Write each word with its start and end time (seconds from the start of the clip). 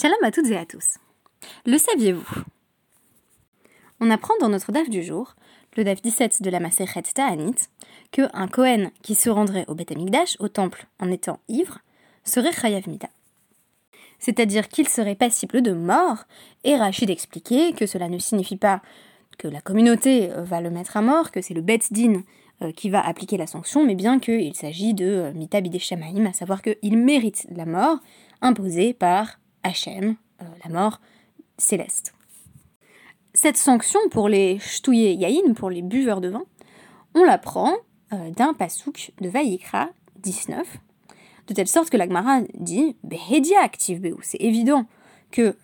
Shalom 0.00 0.16
à 0.22 0.30
toutes 0.30 0.46
et 0.46 0.56
à 0.56 0.64
tous. 0.64 0.96
Le 1.66 1.76
saviez-vous? 1.76 2.24
On 4.00 4.10
apprend 4.10 4.32
dans 4.40 4.48
notre 4.48 4.72
DAF 4.72 4.88
du 4.88 5.02
jour, 5.02 5.34
le 5.76 5.84
DAF 5.84 6.00
17 6.00 6.40
de 6.40 6.48
la 6.48 6.58
Masechet 6.58 7.02
Ta'anit, 7.02 7.56
que 8.10 8.22
un 8.32 8.48
Kohen 8.48 8.92
qui 9.02 9.14
se 9.14 9.28
rendrait 9.28 9.66
au 9.68 9.74
Beth 9.74 9.92
Amikdash, 9.92 10.38
au 10.38 10.48
temple, 10.48 10.86
en 11.00 11.10
étant 11.10 11.38
ivre, 11.48 11.80
serait 12.24 12.52
Chayav 12.52 12.88
Mida. 12.88 13.10
C'est-à-dire 14.18 14.68
qu'il 14.68 14.88
serait 14.88 15.16
passible 15.16 15.60
de 15.60 15.72
mort, 15.72 16.24
et 16.64 16.76
Rachid 16.76 17.10
expliquait 17.10 17.74
que 17.74 17.84
cela 17.84 18.08
ne 18.08 18.18
signifie 18.18 18.56
pas 18.56 18.80
que 19.36 19.48
la 19.48 19.60
communauté 19.60 20.28
va 20.34 20.62
le 20.62 20.70
mettre 20.70 20.96
à 20.96 21.02
mort, 21.02 21.30
que 21.30 21.42
c'est 21.42 21.52
le 21.52 21.60
Bet 21.60 21.80
Din 21.90 22.22
euh, 22.62 22.72
qui 22.72 22.88
va 22.88 23.06
appliquer 23.06 23.36
la 23.36 23.46
sanction, 23.46 23.84
mais 23.84 23.96
bien 23.96 24.18
qu'il 24.18 24.54
s'agit 24.54 24.94
de 24.94 25.04
euh, 25.04 25.32
Mita 25.34 25.60
Shamaim, 25.78 26.24
à 26.24 26.32
savoir 26.32 26.62
qu'il 26.62 26.96
mérite 26.96 27.46
la 27.50 27.66
mort 27.66 27.98
imposée 28.40 28.94
par 28.94 29.36
Hachem, 29.62 30.16
euh, 30.40 30.44
la 30.64 30.70
mort 30.70 31.00
céleste. 31.58 32.14
Cette 33.34 33.56
sanction 33.56 34.00
pour 34.10 34.28
les 34.28 34.58
Shtouye 34.58 35.14
Yaïn, 35.14 35.54
pour 35.54 35.70
les 35.70 35.82
buveurs 35.82 36.20
de 36.20 36.28
vin, 36.28 36.44
on 37.14 37.24
la 37.24 37.38
prend 37.38 37.72
d'un 38.10 38.54
pasouk 38.54 39.12
de 39.20 39.28
Vaïkra 39.28 39.88
19, 40.16 40.66
de 41.46 41.54
telle 41.54 41.68
sorte 41.68 41.90
que 41.90 41.96
l'Agmara 41.96 42.40
dit 42.54 42.96
Behedia 43.04 43.60
active 43.62 44.16
C'est 44.22 44.40
évident 44.40 44.86
que 45.30 45.56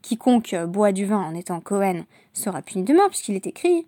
quiconque 0.00 0.54
boit 0.66 0.92
du 0.92 1.04
vin 1.04 1.18
en 1.18 1.34
étant 1.34 1.60
Cohen 1.60 2.04
sera 2.32 2.62
puni 2.62 2.84
de 2.84 2.94
mort, 2.94 3.08
puisqu'il 3.08 3.34
est 3.34 3.46
écrit 3.46 3.86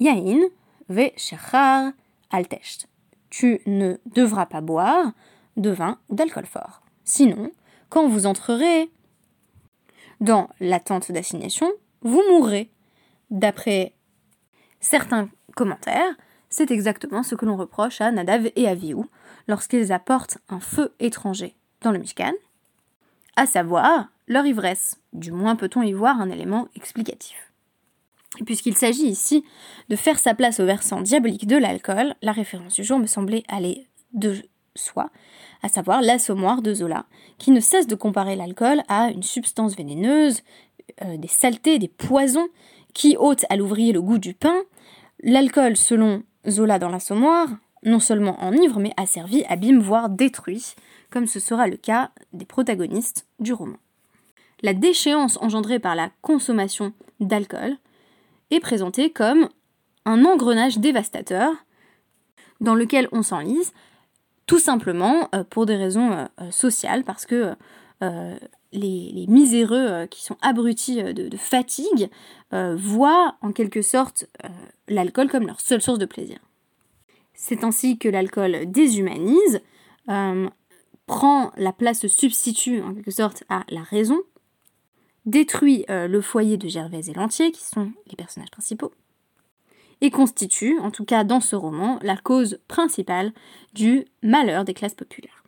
Yaïn 0.00 0.40
ve 0.88 1.10
shechar 1.16 1.92
altecht. 2.30 2.88
Tu 3.30 3.60
ne 3.66 3.96
devras 4.14 4.46
pas 4.46 4.60
boire 4.60 5.12
de 5.56 5.70
vin 5.70 5.98
ou 6.08 6.14
d'alcool 6.14 6.46
fort. 6.46 6.82
Sinon, 7.04 7.50
quand 7.88 8.08
vous 8.08 8.26
entrerez 8.26 8.90
dans 10.20 10.48
la 10.60 10.80
tente 10.80 11.12
d'assignation, 11.12 11.70
vous 12.02 12.22
mourrez. 12.30 12.70
D'après 13.30 13.94
certains 14.80 15.28
commentaires, 15.56 16.14
c'est 16.50 16.70
exactement 16.70 17.22
ce 17.22 17.34
que 17.34 17.46
l'on 17.46 17.56
reproche 17.56 18.00
à 18.00 18.12
Nadav 18.12 18.50
et 18.54 18.68
à 18.68 18.74
Viou 18.74 19.06
lorsqu'ils 19.48 19.92
apportent 19.92 20.38
un 20.48 20.60
feu 20.60 20.94
étranger 21.00 21.54
dans 21.80 21.90
le 21.90 21.98
Mishkan, 21.98 22.32
à 23.36 23.46
savoir 23.46 24.08
leur 24.28 24.46
ivresse. 24.46 25.00
Du 25.12 25.32
moins 25.32 25.56
peut-on 25.56 25.82
y 25.82 25.92
voir 25.92 26.20
un 26.20 26.30
élément 26.30 26.68
explicatif. 26.76 27.52
Puisqu'il 28.46 28.76
s'agit 28.76 29.06
ici 29.06 29.44
de 29.88 29.96
faire 29.96 30.18
sa 30.18 30.34
place 30.34 30.60
au 30.60 30.64
versant 30.64 31.00
diabolique 31.00 31.46
de 31.46 31.56
l'alcool, 31.56 32.14
la 32.22 32.32
référence 32.32 32.74
du 32.74 32.84
jour 32.84 32.98
me 32.98 33.06
semblait 33.06 33.44
aller 33.48 33.86
de 34.12 34.42
soi, 34.76 35.10
à 35.62 35.68
savoir 35.68 36.02
l'assommoir 36.02 36.62
de 36.62 36.74
Zola, 36.74 37.06
qui 37.38 37.50
ne 37.50 37.60
cesse 37.60 37.86
de 37.86 37.94
comparer 37.94 38.36
l'alcool 38.36 38.82
à 38.88 39.10
une 39.10 39.22
substance 39.22 39.76
vénéneuse, 39.76 40.42
euh, 41.02 41.16
des 41.16 41.28
saletés, 41.28 41.78
des 41.78 41.88
poisons, 41.88 42.48
qui 42.92 43.16
ôtent 43.18 43.44
à 43.50 43.56
l'ouvrier 43.56 43.92
le 43.92 44.02
goût 44.02 44.18
du 44.18 44.34
pain. 44.34 44.62
L'alcool, 45.22 45.76
selon 45.76 46.22
Zola 46.48 46.78
dans 46.78 46.88
l'assommoir, 46.88 47.48
non 47.84 48.00
seulement 48.00 48.42
enivre, 48.42 48.80
mais 48.80 48.92
a 48.96 49.06
servi, 49.06 49.44
abîme, 49.44 49.80
voire 49.80 50.08
détruit, 50.08 50.74
comme 51.10 51.26
ce 51.26 51.40
sera 51.40 51.66
le 51.66 51.76
cas 51.76 52.10
des 52.32 52.44
protagonistes 52.44 53.26
du 53.40 53.52
roman. 53.52 53.76
La 54.62 54.72
déchéance 54.72 55.36
engendrée 55.42 55.78
par 55.78 55.94
la 55.94 56.10
consommation 56.22 56.92
d'alcool 57.20 57.76
est 58.50 58.60
présentée 58.60 59.10
comme 59.10 59.48
un 60.06 60.24
engrenage 60.24 60.78
dévastateur 60.78 61.52
dans 62.60 62.74
lequel 62.74 63.08
on 63.12 63.22
s'enlise, 63.22 63.72
tout 64.46 64.58
simplement 64.58 65.28
euh, 65.34 65.44
pour 65.44 65.66
des 65.66 65.76
raisons 65.76 66.12
euh, 66.12 66.24
euh, 66.40 66.50
sociales, 66.50 67.04
parce 67.04 67.26
que 67.26 67.54
les, 68.72 69.24
miséreux 69.28 70.06
qui 70.10 70.22
sont 70.22 70.36
abrutis 70.42 71.02
de, 71.02 71.34
fatigue 71.38 72.10
voient 72.52 73.36
en 73.40 73.52
quelque 73.52 73.80
sorte 73.80 74.26
l'alcool 74.88 75.30
comme 75.30 75.46
leur 75.46 75.58
seule 75.58 75.80
source 75.80 75.98
de 75.98 76.04
plaisir. 76.04 76.36
C'est 77.32 77.64
ainsi 77.64 77.96
que 77.96 78.10
l'alcool 78.10 78.70
déshumanise, 78.70 79.62
prend 81.06 81.50
la 81.56 81.72
place, 81.72 82.06
substitue 82.06 82.82
en 82.82 82.92
quelque 82.92 83.10
sorte 83.10 83.44
à 83.48 83.64
la 83.70 83.82
raison, 83.82 84.20
détruit 85.24 85.86
le 85.88 86.20
foyer 86.20 86.58
de 86.58 86.68
Gervaise 86.68 87.08
et 87.08 87.14
Lantier, 87.14 87.52
qui 87.52 87.64
sont 87.64 87.90
les 88.10 88.16
personnages 88.16 88.50
principaux, 88.50 88.92
constitue, 90.10 90.78
en 90.80 90.90
tout 90.90 91.04
cas 91.04 91.24
dans 91.24 91.40
ce 91.40 91.56
roman, 91.56 91.98
la 92.02 92.16
cause 92.16 92.58
principale 92.68 93.32
du 93.72 94.04
malheur 94.22 94.64
des 94.64 94.74
classes 94.74 94.94
populaires. 94.94 95.44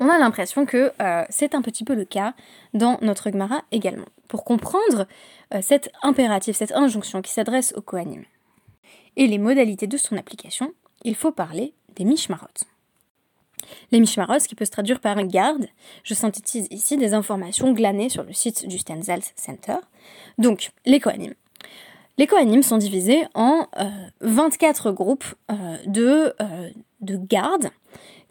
On 0.00 0.08
a 0.08 0.18
l'impression 0.18 0.64
que 0.64 0.92
euh, 1.00 1.24
c'est 1.28 1.54
un 1.54 1.62
petit 1.62 1.84
peu 1.84 1.94
le 1.94 2.04
cas 2.04 2.34
dans 2.72 2.98
notre 3.02 3.30
Gemara 3.30 3.62
également, 3.72 4.06
pour 4.28 4.44
comprendre 4.44 5.06
euh, 5.52 5.60
cet 5.60 5.90
impératif, 6.02 6.56
cette 6.56 6.72
injonction 6.72 7.20
qui 7.20 7.32
s'adresse 7.32 7.74
au 7.76 7.80
Kohanim. 7.80 8.24
Et 9.16 9.26
les 9.26 9.38
modalités 9.38 9.88
de 9.88 9.96
son 9.96 10.16
application, 10.16 10.72
il 11.02 11.16
faut 11.16 11.32
parler 11.32 11.74
des 11.96 12.04
Mishmarot. 12.04 12.46
Les 13.90 13.98
Mishmarot, 13.98 14.38
qui 14.38 14.54
peut 14.54 14.64
se 14.64 14.70
traduire 14.70 15.00
par 15.00 15.20
garde, 15.24 15.66
je 16.04 16.14
synthétise 16.14 16.68
ici 16.70 16.96
des 16.96 17.12
informations 17.14 17.72
glanées 17.72 18.08
sur 18.08 18.22
le 18.22 18.32
site 18.32 18.68
du 18.68 18.78
Stenzalt 18.78 19.32
Center. 19.34 19.78
Donc, 20.38 20.70
les 20.86 21.00
Kohanim, 21.00 21.34
les 22.18 22.26
Kohanim 22.26 22.62
sont 22.62 22.78
divisés 22.78 23.24
en 23.34 23.66
24 24.20 24.88
euh, 24.88 24.92
groupes 24.92 25.24
euh, 25.50 25.54
de, 25.86 26.34
euh, 26.40 26.70
de, 27.00 27.16
gardes 27.16 27.70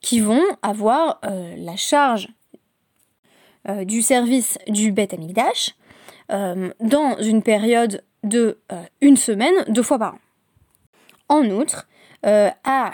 qui 0.02 0.20
vont 0.20 0.44
avoir 0.62 1.20
la 1.24 1.76
charge 1.76 2.30
du 3.84 4.04
service 4.04 4.60
du 4.68 4.92
Beth 4.92 5.14
Amikdash 5.14 5.76
dans 6.30 7.18
une 7.20 7.42
période 7.42 8.04
de 8.24 8.60
une 9.02 9.18
semaine, 9.18 9.56
deux 9.68 9.82
fois 9.82 9.98
par 9.98 10.14
an. 10.14 10.20
En 11.30 11.50
outre, 11.50 11.88
à 12.24 12.94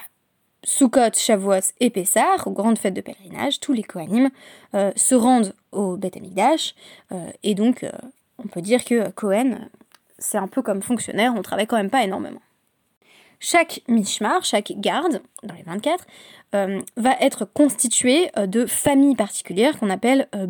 Sukkot, 0.64 1.14
Shavuot 1.14 1.74
et 1.82 1.90
Pessah, 1.90 2.38
aux 2.46 2.52
grandes 2.52 2.80
fêtes 2.80 2.94
de 2.94 3.02
pèlerinage, 3.02 3.60
tous 3.60 3.74
les 3.74 3.84
Kohanim 3.84 4.30
se 4.74 5.14
rendent 5.14 5.54
au 5.74 5.98
Beth 5.98 6.16
Amikdash 6.16 6.74
et 7.44 7.54
donc 7.54 7.86
on 8.40 8.48
peut 8.48 8.62
dire 8.62 8.86
que 8.86 9.12
Kohen 9.12 9.70
c'est 10.24 10.38
un 10.38 10.48
peu 10.48 10.62
comme 10.62 10.82
fonctionnaire, 10.82 11.34
on 11.36 11.42
travaille 11.42 11.68
quand 11.68 11.78
même 11.78 11.90
pas 11.90 12.04
énormément. 12.04 12.42
Chaque 13.40 13.82
mishmar, 13.90 14.46
chaque 14.46 14.72
garde, 14.78 15.22
dans 15.44 15.54
les 15.54 15.64
24, 15.64 16.06
euh, 16.56 16.82
va 16.96 17.16
être 17.20 17.44
constitué 17.44 18.32
euh, 18.38 18.48
de 18.48 18.66
familles 18.66 19.18
particulières 19.18 19.78
qu'on 19.78 19.90
appelle 19.90 20.30
euh. 20.34 20.48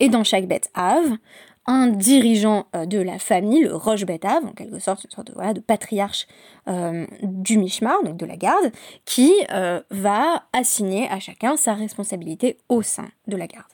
Et 0.00 0.10
dans 0.10 0.22
chaque 0.22 0.46
Bet 0.46 0.62
Av, 0.74 1.16
un 1.66 1.86
dirigeant 1.86 2.66
de 2.74 2.98
la 2.98 3.18
famille, 3.18 3.62
le 3.62 3.74
Roche 3.74 4.04
Bet 4.04 4.26
Av, 4.26 4.44
en 4.44 4.52
quelque 4.52 4.78
sorte 4.78 5.04
une 5.04 5.10
sorte 5.10 5.28
de, 5.28 5.52
de 5.54 5.60
patriarche 5.60 6.26
du 7.22 7.56
mishmar, 7.56 8.02
donc 8.02 8.18
de 8.18 8.26
la 8.26 8.36
garde, 8.36 8.70
qui 9.06 9.32
va 9.90 10.44
assigner 10.52 11.08
à 11.08 11.20
chacun 11.20 11.56
sa 11.56 11.72
responsabilité 11.72 12.58
au 12.68 12.82
sein 12.82 13.08
de 13.28 13.36
la 13.36 13.46
garde. 13.46 13.64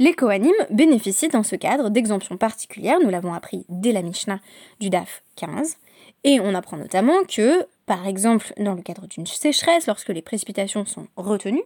Les 0.00 0.14
Kohanim 0.14 0.54
bénéficient 0.70 1.28
dans 1.28 1.42
ce 1.42 1.56
cadre 1.56 1.90
d'exemptions 1.90 2.36
particulières, 2.36 3.00
nous 3.00 3.10
l'avons 3.10 3.34
appris 3.34 3.66
dès 3.68 3.90
la 3.90 4.02
Mishnah 4.02 4.38
du 4.78 4.90
DAF 4.90 5.24
15, 5.34 5.76
et 6.22 6.38
on 6.40 6.54
apprend 6.54 6.76
notamment 6.76 7.24
que, 7.24 7.66
par 7.84 8.06
exemple, 8.06 8.52
dans 8.58 8.74
le 8.74 8.82
cadre 8.82 9.08
d'une 9.08 9.26
sécheresse, 9.26 9.88
lorsque 9.88 10.10
les 10.10 10.22
précipitations 10.22 10.86
sont 10.86 11.08
retenues, 11.16 11.64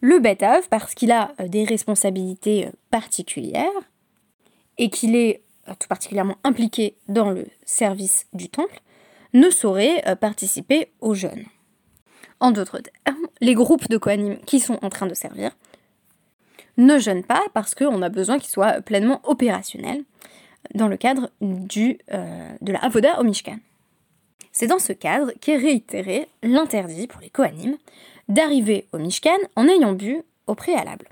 le 0.00 0.18
Betav, 0.18 0.68
parce 0.68 0.94
qu'il 0.94 1.12
a 1.12 1.32
euh, 1.40 1.48
des 1.48 1.64
responsabilités 1.64 2.66
euh, 2.66 2.70
particulières, 2.90 3.66
et 4.76 4.90
qu'il 4.90 5.16
est 5.16 5.42
euh, 5.68 5.72
tout 5.78 5.88
particulièrement 5.88 6.36
impliqué 6.44 6.96
dans 7.08 7.30
le 7.30 7.46
service 7.64 8.26
du 8.34 8.50
temple, 8.50 8.80
ne 9.32 9.48
saurait 9.48 10.02
participer 10.20 10.90
aux 11.00 11.14
jeûnes. 11.14 11.44
En 12.40 12.50
d'autres 12.50 12.80
termes, 12.80 13.26
les 13.40 13.54
groupes 13.54 13.88
de 13.88 13.96
Kohanim 13.96 14.38
qui 14.38 14.58
sont 14.58 14.78
en 14.82 14.90
train 14.90 15.06
de 15.06 15.14
servir 15.14 15.52
ne 16.80 16.98
jeûne 16.98 17.24
pas 17.24 17.42
parce 17.54 17.74
qu'on 17.74 18.02
a 18.02 18.08
besoin 18.08 18.38
qu'il 18.38 18.50
soit 18.50 18.80
pleinement 18.80 19.20
opérationnel 19.24 20.04
dans 20.74 20.88
le 20.88 20.96
cadre 20.96 21.30
du, 21.40 21.98
euh, 22.12 22.50
de 22.60 22.72
la 22.72 22.80
Avoda 22.80 23.20
au 23.20 23.24
Mishkan. 23.24 23.58
C'est 24.52 24.66
dans 24.66 24.78
ce 24.78 24.92
cadre 24.92 25.32
qu'est 25.40 25.56
réitéré 25.56 26.28
l'interdit 26.42 27.06
pour 27.06 27.20
les 27.20 27.30
Kohanim 27.30 27.76
d'arriver 28.28 28.86
au 28.92 28.98
Mishkan 28.98 29.38
en 29.56 29.68
ayant 29.68 29.92
bu 29.92 30.22
au 30.46 30.54
préalable. 30.54 31.06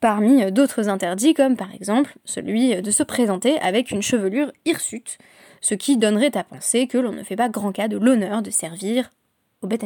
Parmi 0.00 0.50
d'autres 0.52 0.88
interdits, 0.88 1.34
comme 1.34 1.56
par 1.56 1.74
exemple 1.74 2.14
celui 2.24 2.80
de 2.82 2.90
se 2.90 3.02
présenter 3.02 3.58
avec 3.60 3.90
une 3.90 4.02
chevelure 4.02 4.52
hirsute, 4.64 5.18
ce 5.60 5.74
qui 5.74 5.96
donnerait 5.96 6.36
à 6.36 6.44
penser 6.44 6.86
que 6.86 6.98
l'on 6.98 7.12
ne 7.12 7.22
fait 7.22 7.36
pas 7.36 7.48
grand 7.48 7.72
cas 7.72 7.88
de 7.88 7.96
l'honneur 7.96 8.42
de 8.42 8.50
servir 8.50 9.10
au 9.62 9.66
Beth. 9.66 9.84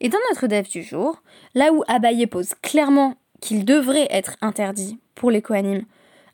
Et 0.00 0.08
dans 0.10 0.18
notre 0.28 0.46
dev 0.46 0.68
du 0.68 0.82
jour, 0.82 1.22
là 1.54 1.72
où 1.72 1.82
Abaye 1.88 2.26
pose 2.26 2.54
clairement 2.60 3.16
qu'il 3.40 3.64
devrait 3.64 4.08
être 4.10 4.36
interdit 4.40 4.98
pour 5.14 5.30
les 5.30 5.42
Kohanim 5.42 5.84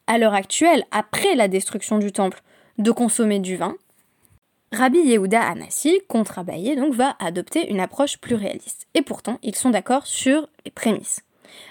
à 0.06 0.19
l'heure 0.19 0.35
actuelle, 0.35 0.85
après 0.91 1.35
la 1.35 1.49
destruction 1.49 1.99
du 1.99 2.12
temple, 2.12 2.43
de 2.79 2.91
consommer 2.91 3.38
du 3.38 3.56
vin, 3.56 3.76
Rabbi 4.73 4.99
Yehuda 4.99 5.41
Anassi, 5.41 6.00
contre 6.08 6.44
donc, 6.76 6.94
va 6.94 7.17
adopter 7.19 7.70
une 7.70 7.81
approche 7.81 8.19
plus 8.19 8.37
réaliste. 8.37 8.87
Et 8.94 9.02
pourtant, 9.02 9.38
ils 9.43 9.56
sont 9.56 9.70
d'accord 9.70 10.06
sur 10.06 10.49
les 10.64 10.70
prémices. 10.70 11.23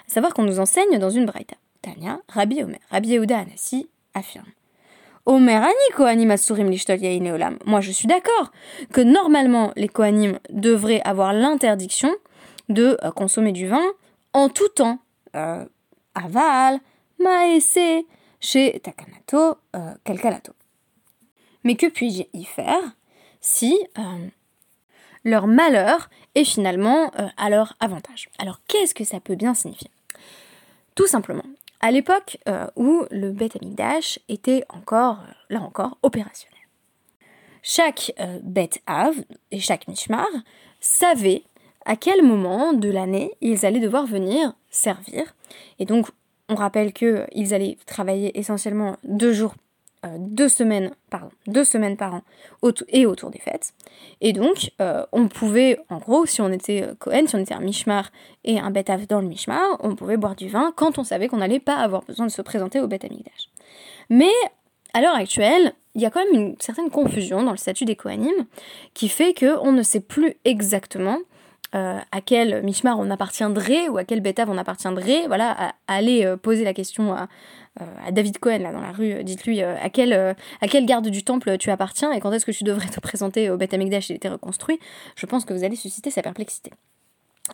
À 0.06 0.12
savoir 0.12 0.34
qu'on 0.34 0.42
nous 0.42 0.60
enseigne 0.60 0.98
dans 0.98 1.10
une 1.10 1.26
braïta. 1.26 1.56
Tania, 1.82 2.20
Rabbi 2.28 2.62
Omer, 2.62 2.78
Rabbi 2.90 3.08
Yehuda 3.08 3.38
Anassi 3.38 3.88
affirme. 4.12 4.44
Omer 5.26 5.62
ani 5.62 5.94
Kohanim 5.94 6.30
asurim 6.30 6.70
lishtol. 6.70 6.98
Moi 7.64 7.80
je 7.80 7.90
suis 7.90 8.06
d'accord 8.06 8.50
que 8.92 9.00
normalement 9.00 9.72
les 9.76 9.88
Kohanim 9.88 10.38
devraient 10.50 11.02
avoir 11.04 11.32
l'interdiction 11.32 12.10
de 12.68 12.98
euh, 13.02 13.10
consommer 13.10 13.52
du 13.52 13.66
vin 13.66 13.84
en 14.32 14.48
tout 14.48 14.68
temps. 14.68 14.98
Euh, 15.34 15.64
aval, 16.14 16.80
maese, 17.18 18.04
chez 18.40 18.80
Takanato, 18.80 19.58
euh, 19.76 19.94
Kalkalato. 20.04 20.52
Mais 21.64 21.76
que 21.76 21.86
puis-je 21.86 22.22
y 22.32 22.44
faire 22.44 22.82
si 23.40 23.78
euh, 23.98 24.28
leur 25.24 25.46
malheur 25.46 26.08
est 26.34 26.44
finalement 26.44 27.12
euh, 27.18 27.28
à 27.36 27.50
leur 27.50 27.76
avantage? 27.80 28.30
Alors 28.38 28.60
qu'est-ce 28.66 28.94
que 28.94 29.04
ça 29.04 29.20
peut 29.20 29.36
bien 29.36 29.54
signifier? 29.54 29.90
Tout 30.94 31.06
simplement, 31.06 31.44
à 31.80 31.90
l'époque 31.90 32.36
où 32.76 33.04
le 33.10 33.30
Beth 33.30 33.56
Amikdash 33.56 34.18
était 34.28 34.64
encore, 34.68 35.18
là 35.48 35.60
encore, 35.60 35.96
opérationnel. 36.02 36.58
Chaque 37.62 38.12
Beth 38.42 38.82
Av 38.86 39.14
et 39.50 39.60
chaque 39.60 39.88
Mishmar 39.88 40.26
savait 40.80 41.44
à 41.90 41.96
quel 41.96 42.22
moment 42.22 42.72
de 42.72 42.88
l'année 42.88 43.32
ils 43.40 43.66
allaient 43.66 43.80
devoir 43.80 44.06
venir 44.06 44.52
servir. 44.70 45.34
Et 45.80 45.86
donc 45.86 46.06
on 46.48 46.54
rappelle 46.54 46.92
qu'ils 46.92 47.52
allaient 47.52 47.78
travailler 47.84 48.38
essentiellement 48.38 48.96
deux 49.02 49.32
jours, 49.32 49.56
euh, 50.06 50.16
deux 50.20 50.48
semaines, 50.48 50.92
pardon, 51.10 51.30
deux 51.48 51.64
semaines 51.64 51.96
par 51.96 52.14
an 52.14 52.22
et 52.90 53.06
autour 53.06 53.30
des 53.30 53.40
fêtes. 53.40 53.72
Et 54.20 54.32
donc, 54.32 54.70
euh, 54.80 55.04
on 55.10 55.26
pouvait, 55.26 55.80
en 55.88 55.98
gros, 55.98 56.26
si 56.26 56.40
on 56.40 56.52
était 56.52 56.82
euh, 56.82 56.94
Cohen, 56.96 57.26
si 57.26 57.34
on 57.34 57.40
était 57.40 57.54
un 57.54 57.60
Mishmar 57.60 58.12
et 58.44 58.60
un 58.60 58.70
Betav 58.70 59.08
dans 59.08 59.20
le 59.20 59.26
Mishmar, 59.26 59.78
on 59.80 59.96
pouvait 59.96 60.16
boire 60.16 60.36
du 60.36 60.48
vin 60.48 60.72
quand 60.76 60.98
on 60.98 61.04
savait 61.04 61.26
qu'on 61.26 61.38
n'allait 61.38 61.58
pas 61.58 61.76
avoir 61.76 62.04
besoin 62.04 62.26
de 62.26 62.30
se 62.30 62.42
présenter 62.42 62.80
au 62.80 62.86
Bet 62.86 63.04
Amikdash. 63.04 63.50
Mais 64.10 64.32
à 64.94 65.00
l'heure 65.00 65.16
actuelle, 65.16 65.72
il 65.96 66.02
y 66.02 66.06
a 66.06 66.10
quand 66.10 66.24
même 66.24 66.40
une 66.40 66.56
certaine 66.60 66.90
confusion 66.90 67.42
dans 67.42 67.50
le 67.50 67.56
statut 67.56 67.84
des 67.84 67.96
Kohanim 67.96 68.46
qui 68.94 69.08
fait 69.08 69.34
qu'on 69.34 69.72
ne 69.72 69.82
sait 69.82 70.00
plus 70.00 70.34
exactement 70.44 71.18
euh, 71.76 71.98
à 72.10 72.20
quel 72.20 72.64
Mishmar 72.64 72.98
on 72.98 73.10
appartiendrait 73.10 73.88
ou 73.88 73.96
à 73.96 74.04
quel 74.04 74.20
Betav 74.20 74.50
on 74.50 74.58
appartiendrait, 74.58 75.28
voilà, 75.28 75.72
aller 75.86 76.26
euh, 76.26 76.36
poser 76.36 76.64
la 76.64 76.74
question 76.74 77.12
à, 77.12 77.28
euh, 77.80 77.84
à, 78.04 78.10
David 78.10 78.38
Cohen 78.38 78.58
là 78.58 78.72
dans 78.72 78.80
la 78.80 78.90
rue, 78.90 79.22
dites-lui 79.22 79.62
à, 79.62 79.88
quel, 79.88 80.34
garde 80.84 81.06
du 81.08 81.22
temple 81.22 81.58
tu 81.58 81.70
appartiens 81.70 82.10
et 82.10 82.18
quand 82.18 82.32
est-ce 82.32 82.44
que 82.44 82.50
tu 82.50 82.64
devrais 82.64 82.88
te 82.90 82.98
présenter 82.98 83.50
au 83.50 83.56
Bet 83.56 83.72
Amikdash 83.72 84.06
s'il 84.06 84.16
était 84.16 84.28
reconstruit, 84.28 84.80
je 85.14 85.26
pense 85.26 85.44
que 85.44 85.54
vous 85.54 85.62
allez 85.62 85.76
susciter 85.76 86.10
sa 86.10 86.22
perplexité. 86.22 86.72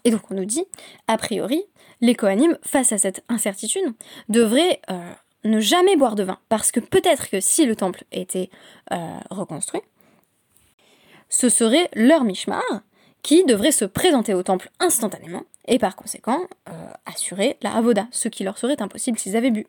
Et 0.04 0.10
donc 0.10 0.30
on 0.30 0.34
nous 0.34 0.46
dit, 0.46 0.64
a 1.08 1.18
priori, 1.18 1.62
les 2.00 2.14
Kohanim, 2.14 2.56
face 2.62 2.92
à 2.92 2.98
cette 2.98 3.22
incertitude, 3.28 3.84
devraient 4.30 4.80
ne 5.44 5.60
jamais 5.60 5.96
boire 5.96 6.14
de 6.14 6.22
vin, 6.22 6.38
parce 6.48 6.70
que 6.70 6.80
peut-être 6.80 7.28
que 7.28 7.40
si 7.40 7.66
le 7.66 7.76
temple 7.76 8.04
était 8.12 8.50
reconstruit, 9.30 9.82
ce 11.28 11.48
serait 11.48 11.88
leur 11.94 12.24
Mishmar, 12.24 12.62
qui 13.26 13.42
devrait 13.42 13.72
se 13.72 13.84
présenter 13.84 14.34
au 14.34 14.44
temple 14.44 14.70
instantanément 14.78 15.42
et 15.66 15.80
par 15.80 15.96
conséquent 15.96 16.46
euh, 16.68 16.72
assurer 17.06 17.56
la 17.60 17.74
avoda, 17.74 18.06
ce 18.12 18.28
qui 18.28 18.44
leur 18.44 18.56
serait 18.56 18.80
impossible 18.80 19.18
s'ils 19.18 19.36
avaient 19.36 19.50
bu. 19.50 19.66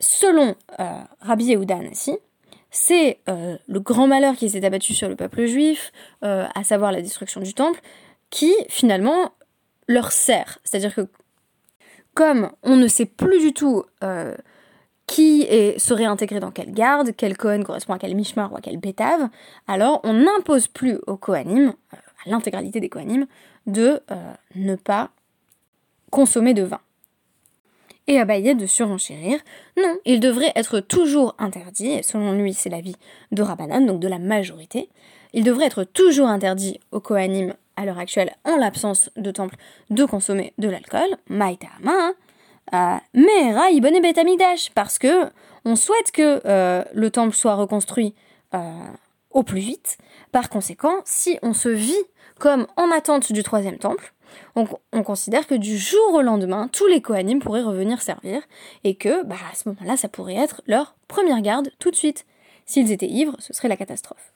Selon 0.00 0.54
euh, 0.80 1.00
Rabbi 1.22 1.46
Yehuda 1.46 1.78
Anassi, 1.78 2.18
c'est 2.70 3.20
euh, 3.30 3.56
le 3.66 3.80
grand 3.80 4.06
malheur 4.06 4.36
qui 4.36 4.50
s'est 4.50 4.62
abattu 4.66 4.92
sur 4.92 5.08
le 5.08 5.16
peuple 5.16 5.46
juif, 5.46 5.92
à 6.20 6.62
savoir 6.62 6.92
la 6.92 7.00
destruction 7.00 7.40
du 7.40 7.54
temple, 7.54 7.80
qui 8.28 8.52
finalement 8.68 9.32
leur 9.88 10.12
sert. 10.12 10.58
C'est-à-dire 10.62 10.94
que 10.94 11.08
comme 12.12 12.50
on 12.62 12.76
ne 12.76 12.86
sait 12.86 13.06
plus 13.06 13.40
du 13.40 13.54
tout 13.54 13.82
qui 15.06 15.42
est, 15.42 15.78
serait 15.78 16.04
intégré 16.04 16.38
dans 16.38 16.52
quelle 16.52 16.72
garde, 16.72 17.10
quel 17.16 17.36
Kohen 17.36 17.64
correspond 17.64 17.94
à 17.94 17.98
quel 17.98 18.14
Mishmar 18.14 18.52
ou 18.52 18.56
à 18.56 18.60
quel 18.60 18.76
Bétave, 18.76 19.28
alors 19.66 20.00
on 20.04 20.12
n'impose 20.12 20.68
plus 20.68 20.98
aux 21.08 21.16
Kohanim, 21.16 21.74
l'intégralité 22.26 22.80
des 22.80 22.88
Kohanim, 22.88 23.26
de 23.66 24.00
euh, 24.10 24.32
ne 24.54 24.76
pas 24.76 25.10
consommer 26.10 26.54
de 26.54 26.62
vin. 26.62 26.80
Et 28.06 28.18
Abaye 28.18 28.54
de 28.54 28.66
surenchérir, 28.66 29.38
non, 29.76 29.96
il 30.04 30.18
devrait 30.18 30.52
être 30.56 30.80
toujours 30.80 31.34
interdit, 31.38 31.90
et 31.90 32.02
selon 32.02 32.32
lui 32.32 32.54
c'est 32.54 32.70
l'avis 32.70 32.96
de 33.30 33.42
Rabbanan, 33.42 33.86
donc 33.86 34.00
de 34.00 34.08
la 34.08 34.18
majorité, 34.18 34.88
il 35.32 35.44
devrait 35.44 35.66
être 35.66 35.84
toujours 35.84 36.26
interdit 36.26 36.80
aux 36.90 37.00
Kohanim 37.00 37.54
à 37.76 37.84
l'heure 37.84 37.98
actuelle, 37.98 38.32
en 38.44 38.56
l'absence 38.56 39.10
de 39.16 39.30
temple, 39.30 39.54
de 39.90 40.04
consommer 40.04 40.52
de 40.58 40.68
l'alcool, 40.68 41.16
maïtama, 41.28 42.10
euh, 42.74 42.96
mais 43.14 43.54
Raïbone 43.54 44.00
Betamidash, 44.02 44.70
parce 44.74 44.98
que 44.98 45.30
on 45.64 45.76
souhaite 45.76 46.10
que 46.12 46.40
euh, 46.46 46.82
le 46.92 47.10
temple 47.10 47.34
soit 47.34 47.54
reconstruit 47.54 48.14
au 49.30 49.42
plus 49.42 49.60
vite. 49.60 49.98
Par 50.32 50.48
conséquent, 50.48 50.94
si 51.04 51.38
on 51.42 51.52
se 51.52 51.68
vit 51.68 52.04
comme 52.38 52.66
en 52.76 52.90
attente 52.90 53.32
du 53.32 53.42
troisième 53.42 53.78
temple, 53.78 54.14
on, 54.56 54.66
on 54.92 55.02
considère 55.02 55.46
que 55.46 55.54
du 55.54 55.76
jour 55.76 56.14
au 56.14 56.22
lendemain, 56.22 56.68
tous 56.68 56.86
les 56.86 57.02
Kohanim 57.02 57.40
pourraient 57.40 57.62
revenir 57.62 58.00
servir, 58.00 58.42
et 58.84 58.94
que 58.94 59.24
bah, 59.24 59.36
à 59.50 59.54
ce 59.54 59.68
moment-là, 59.68 59.96
ça 59.96 60.08
pourrait 60.08 60.36
être 60.36 60.62
leur 60.66 60.94
première 61.08 61.40
garde 61.40 61.70
tout 61.78 61.90
de 61.90 61.96
suite. 61.96 62.26
S'ils 62.66 62.92
étaient 62.92 63.08
ivres, 63.08 63.36
ce 63.40 63.52
serait 63.52 63.68
la 63.68 63.76
catastrophe. 63.76 64.32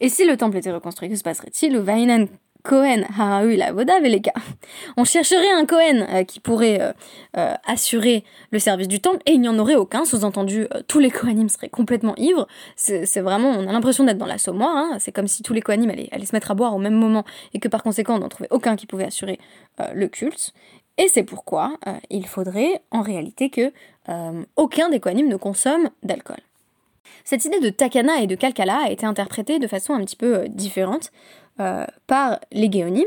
Et 0.00 0.08
si 0.08 0.24
le 0.24 0.36
temple 0.36 0.56
était 0.56 0.72
reconstruit, 0.72 1.08
que 1.08 1.16
se 1.16 1.22
passerait-il 1.22 1.78
Cohen 2.62 3.02
Harahu 3.18 3.56
la 3.56 3.72
Voda 3.72 4.00
cas. 4.20 4.32
On 4.96 5.04
chercherait 5.04 5.50
un 5.50 5.66
Cohen 5.66 6.06
euh, 6.08 6.24
qui 6.24 6.38
pourrait 6.38 6.80
euh, 6.80 6.92
euh, 7.36 7.54
assurer 7.66 8.24
le 8.50 8.58
service 8.58 8.88
du 8.88 9.00
temple 9.00 9.20
et 9.26 9.32
il 9.32 9.40
n'y 9.40 9.48
en 9.48 9.58
aurait 9.58 9.74
aucun. 9.74 10.04
Sous-entendu, 10.04 10.66
tous 10.86 10.98
les 10.98 11.10
Kohanim 11.10 11.48
seraient 11.48 11.68
complètement 11.68 12.14
ivres. 12.16 12.46
C'est 12.76 13.20
vraiment, 13.20 13.50
on 13.50 13.68
a 13.68 13.72
l'impression 13.72 14.04
d'être 14.04 14.18
dans 14.18 14.26
l'assommoir. 14.26 14.76
Hein. 14.76 14.96
C'est 15.00 15.12
comme 15.12 15.26
si 15.26 15.42
tous 15.42 15.52
les 15.52 15.60
Kohanim 15.60 15.90
allaient, 15.90 16.08
se 16.24 16.34
mettre 16.34 16.50
à 16.50 16.54
boire 16.54 16.74
au 16.74 16.78
même 16.78 16.94
moment 16.94 17.24
et 17.52 17.58
que 17.58 17.68
par 17.68 17.82
conséquent 17.82 18.16
on 18.16 18.20
n'en 18.20 18.28
trouvait 18.28 18.48
aucun 18.50 18.76
qui 18.76 18.86
pouvait 18.86 19.06
assurer 19.06 19.38
le 19.92 20.06
culte. 20.06 20.52
Et 20.98 21.08
c'est 21.08 21.24
pourquoi 21.24 21.78
il 22.10 22.26
faudrait 22.26 22.82
en 22.90 23.02
réalité 23.02 23.50
que 23.50 23.72
aucun 24.56 24.88
des 24.88 25.00
Kohanim 25.00 25.28
ne 25.28 25.36
consomme 25.36 25.90
d'alcool. 26.02 26.38
Cette 27.24 27.44
idée 27.44 27.60
de 27.60 27.70
takana 27.70 28.20
et 28.20 28.26
de 28.26 28.34
kalkala 28.34 28.84
a 28.86 28.90
été 28.90 29.06
interprétée 29.06 29.58
de 29.58 29.66
façon 29.66 29.94
un 29.94 30.04
petit 30.04 30.16
peu 30.16 30.48
différente. 30.48 31.12
Euh, 31.60 31.84
par 32.06 32.40
les 32.50 32.70
guéonymes, 32.70 33.04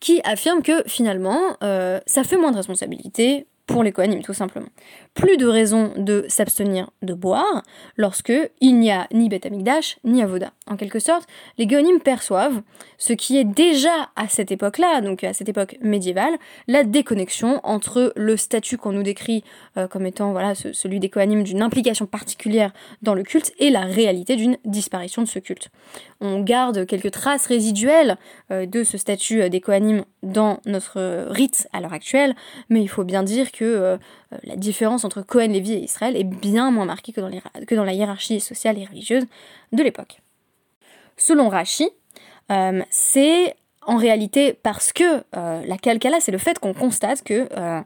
qui 0.00 0.22
affirment 0.24 0.62
que 0.62 0.82
finalement, 0.86 1.58
euh, 1.62 2.00
ça 2.06 2.24
fait 2.24 2.38
moins 2.38 2.50
de 2.50 2.56
responsabilité 2.56 3.46
pour 3.66 3.82
les 3.82 3.92
coanimes, 3.92 4.22
tout 4.22 4.34
simplement. 4.34 4.68
Plus 5.14 5.36
de 5.36 5.46
raison 5.46 5.92
de 5.96 6.24
s'abstenir 6.28 6.90
de 7.02 7.14
boire 7.14 7.62
lorsque 7.96 8.32
il 8.60 8.78
n'y 8.78 8.90
a 8.90 9.06
ni 9.12 9.28
Beth 9.28 9.46
Amikdash 9.46 9.98
ni 10.04 10.22
Avoda. 10.22 10.52
En 10.66 10.76
quelque 10.76 10.98
sorte, 10.98 11.28
les 11.58 11.68
Géonimes 11.68 12.00
perçoivent 12.00 12.62
ce 12.98 13.12
qui 13.12 13.38
est 13.38 13.44
déjà 13.44 14.10
à 14.16 14.28
cette 14.28 14.50
époque-là, 14.52 15.00
donc 15.00 15.22
à 15.24 15.32
cette 15.32 15.48
époque 15.48 15.76
médiévale, 15.80 16.34
la 16.66 16.84
déconnexion 16.84 17.60
entre 17.62 18.12
le 18.16 18.36
statut 18.36 18.78
qu'on 18.78 18.92
nous 18.92 19.02
décrit 19.02 19.44
euh, 19.76 19.86
comme 19.86 20.06
étant 20.06 20.32
voilà 20.32 20.54
celui 20.54 20.98
des 20.98 21.08
Kohanim 21.08 21.42
d'une 21.42 21.62
implication 21.62 22.06
particulière 22.06 22.72
dans 23.02 23.14
le 23.14 23.22
culte 23.22 23.52
et 23.58 23.70
la 23.70 23.82
réalité 23.82 24.36
d'une 24.36 24.56
disparition 24.64 25.22
de 25.22 25.28
ce 25.28 25.38
culte. 25.38 25.70
On 26.20 26.40
garde 26.40 26.86
quelques 26.86 27.10
traces 27.10 27.46
résiduelles 27.46 28.16
euh, 28.50 28.66
de 28.66 28.82
ce 28.82 28.98
statut 28.98 29.42
euh, 29.42 29.48
des 29.48 29.60
Kohanim 29.60 30.04
dans 30.22 30.60
notre 30.66 31.26
rite 31.30 31.68
à 31.72 31.80
l'heure 31.80 31.92
actuelle, 31.92 32.34
mais 32.68 32.82
il 32.82 32.88
faut 32.88 33.04
bien 33.04 33.22
dire 33.22 33.50
que 33.50 33.98
la 34.44 34.56
différence 34.56 35.04
entre 35.04 35.22
Cohen, 35.22 35.48
Lévi 35.48 35.72
et 35.74 35.84
Israël 35.84 36.16
est 36.16 36.24
bien 36.24 36.70
moins 36.70 36.84
marquée 36.84 37.12
que 37.12 37.20
dans, 37.74 37.84
la 37.84 37.92
hiérarchie 37.92 38.40
sociale 38.40 38.78
et 38.78 38.84
religieuse 38.84 39.24
de 39.72 39.82
l'époque. 39.82 40.20
Selon 41.16 41.48
Rashi, 41.48 41.88
euh, 42.50 42.82
c'est 42.90 43.54
en 43.86 43.96
réalité 43.96 44.52
parce 44.54 44.92
que 44.92 45.24
euh, 45.36 45.62
la 45.66 45.76
calcala, 45.76 46.20
c'est 46.20 46.32
le 46.32 46.38
fait 46.38 46.58
qu'on 46.58 46.74
constate 46.74 47.22
que 47.22 47.48
euh, 47.56 47.80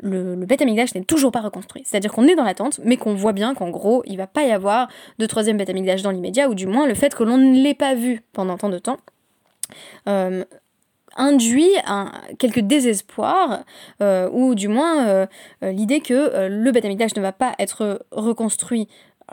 le, 0.00 0.34
le 0.34 0.46
Beth 0.46 0.60
n'est 0.60 1.04
toujours 1.04 1.30
pas 1.30 1.40
reconstruit. 1.40 1.82
C'est-à-dire 1.84 2.12
qu'on 2.12 2.26
est 2.26 2.34
dans 2.34 2.44
l'attente, 2.44 2.80
mais 2.84 2.96
qu'on 2.96 3.14
voit 3.14 3.32
bien 3.32 3.54
qu'en 3.54 3.70
gros, 3.70 4.02
il 4.06 4.16
va 4.16 4.26
pas 4.26 4.42
y 4.44 4.50
avoir 4.50 4.88
de 5.18 5.26
troisième 5.26 5.56
Beth 5.56 5.70
dans 6.02 6.10
l'immédiat, 6.10 6.48
ou 6.48 6.54
du 6.54 6.66
moins 6.66 6.86
le 6.86 6.94
fait 6.94 7.14
que 7.14 7.22
l'on 7.22 7.38
ne 7.38 7.62
l'ait 7.62 7.74
pas 7.74 7.94
vu 7.94 8.22
pendant 8.32 8.56
tant 8.56 8.68
de 8.68 8.78
temps 8.78 8.98
induit 11.16 11.70
un, 11.86 12.12
quelques 12.38 12.60
désespoirs, 12.60 13.64
ou 14.00 14.54
du 14.54 14.68
moins 14.68 15.26
l'idée 15.62 16.00
que 16.00 16.48
le 16.48 16.70
Beth 16.70 16.84
ne 16.84 17.20
va 17.20 17.32
pas 17.32 17.54
être 17.58 18.04
reconstruit 18.10 18.88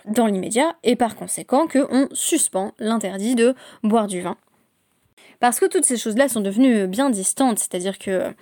dans 0.06 0.28
l'immédiat 0.28 0.76
et 0.84 0.96
par 0.96 1.16
conséquent 1.16 1.68
qu'on 1.68 2.08
suspend 2.12 2.74
l'interdit 2.80 3.36
de 3.36 3.56
boire 3.84 4.08
du 4.08 4.22
vin. 4.22 4.38
Parce 5.40 5.60
que 5.60 5.66
toutes 5.66 5.86
ces 5.86 5.98
choses-là 5.98 6.28
sont 6.28 6.42
devenues 6.42 6.88
bien 6.88 7.10
distantes, 7.10 7.60
c'est-à-dire 7.60 7.98
que 7.98 8.34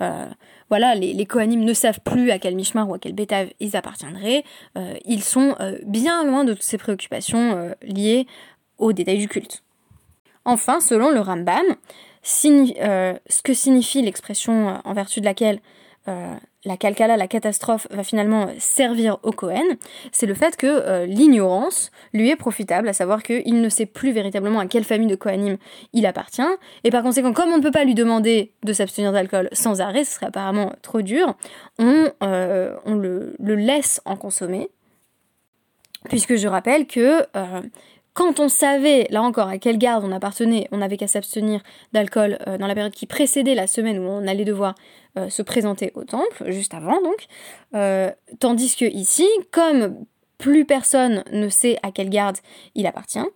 euh, 0.00 0.26
voilà, 0.68 0.94
les, 0.94 1.12
les 1.12 1.26
ne 1.46 1.72
savent 1.72 2.00
plus 2.04 2.30
à 2.30 2.38
quel 2.38 2.54
Mishmar 2.54 2.88
ou 2.88 2.94
à 2.94 2.98
quel 2.98 3.12
Bétave 3.12 3.48
ils 3.60 3.76
appartiendraient, 3.76 4.44
euh, 4.78 4.94
ils 5.04 5.22
sont 5.22 5.56
euh, 5.60 5.78
bien 5.84 6.24
loin 6.24 6.44
de 6.44 6.52
toutes 6.52 6.62
ces 6.62 6.78
préoccupations 6.78 7.74
liées 7.82 8.26
aux 8.78 8.92
détails 8.92 9.18
du 9.18 9.28
culte. 9.28 9.62
Enfin, 10.44 10.80
selon 10.80 11.10
le 11.10 11.20
Rambam, 11.20 11.64
ce 12.24 13.42
que 13.42 13.54
signifie 13.54 14.02
l'expression 14.02 14.80
en 14.82 14.92
vertu 14.94 15.20
de 15.20 15.26
laquelle 15.26 15.60
la 16.66 16.76
calcala, 16.78 17.16
la 17.16 17.28
catastrophe, 17.28 17.86
va 17.90 18.02
finalement 18.02 18.48
servir 18.58 19.18
au 19.22 19.32
Cohen, 19.32 19.64
c'est 20.12 20.26
le 20.26 20.34
fait 20.34 20.56
que 20.56 21.04
l'ignorance 21.04 21.90
lui 22.12 22.30
est 22.30 22.36
profitable, 22.36 22.88
à 22.88 22.92
savoir 22.92 23.22
qu'il 23.22 23.60
ne 23.60 23.68
sait 23.68 23.86
plus 23.86 24.12
véritablement 24.12 24.60
à 24.60 24.66
quelle 24.66 24.84
famille 24.84 25.06
de 25.06 25.14
Kohanim 25.14 25.56
il 25.92 26.06
appartient, 26.06 26.42
et 26.84 26.90
par 26.90 27.02
conséquent, 27.02 27.32
comme 27.32 27.50
on 27.50 27.58
ne 27.58 27.62
peut 27.62 27.70
pas 27.70 27.84
lui 27.84 27.94
demander 27.94 28.52
de 28.64 28.72
s'abstenir 28.72 29.12
d'alcool 29.12 29.48
sans 29.52 29.80
arrêt, 29.80 30.04
ce 30.04 30.14
serait 30.14 30.26
apparemment 30.26 30.72
trop 30.82 31.02
dur, 31.02 31.34
on, 31.78 32.10
le, 32.22 33.34
laisse 33.38 34.00
en 34.04 34.16
consommer, 34.16 34.70
puisque 36.08 36.36
je 36.36 36.48
rappelle 36.48 36.86
que 36.86 37.26
quand 38.14 38.38
on 38.38 38.48
savait, 38.48 39.08
là 39.10 39.22
encore, 39.22 39.48
à 39.48 39.58
quelle 39.58 39.76
garde 39.76 40.04
on 40.04 40.12
appartenait, 40.12 40.68
on 40.70 40.78
n'avait 40.78 40.96
qu'à 40.96 41.08
s'abstenir 41.08 41.60
d'alcool 41.92 42.38
euh, 42.46 42.56
dans 42.56 42.68
la 42.68 42.74
période 42.74 42.94
qui 42.94 43.06
précédait 43.06 43.56
la 43.56 43.66
semaine 43.66 43.98
où 43.98 44.08
on 44.08 44.26
allait 44.28 44.44
devoir 44.44 44.76
euh, 45.18 45.28
se 45.28 45.42
présenter 45.42 45.90
au 45.94 46.04
temple, 46.04 46.50
juste 46.52 46.74
avant 46.74 47.02
donc. 47.02 47.26
Euh, 47.74 48.10
tandis 48.38 48.76
que 48.76 48.84
ici, 48.84 49.26
comme 49.50 50.06
plus 50.38 50.64
personne 50.64 51.24
ne 51.32 51.48
sait 51.48 51.76
à 51.82 51.90
quelle 51.90 52.08
garde 52.08 52.36
il 52.76 52.86
appartient, 52.86 53.26